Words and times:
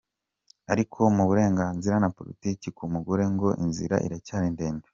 Ariko 0.73 0.99
mu 1.15 1.23
burenganzira 1.29 1.95
na 1.99 2.09
politiki 2.17 2.67
ku 2.77 2.83
mugore 2.93 3.23
ngo 3.33 3.49
inzira 3.63 3.95
iracyari 4.07 4.47
ndende. 4.55 4.87